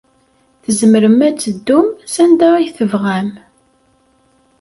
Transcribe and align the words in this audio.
Tzemrem 0.63 1.19
ad 1.27 1.35
teddum 1.37 1.87
sanda 2.13 2.49
ay 2.55 2.67
tebɣam. 2.77 3.29